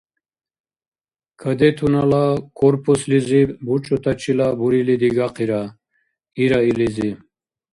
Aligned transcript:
–Кадетунала 1.41 2.25
корпуслизиб 2.59 3.49
бучӀутачила 3.65 4.47
бурили 4.59 4.95
дигахъира,– 5.01 5.63
ира 6.43 6.59
илизи. 6.69 7.11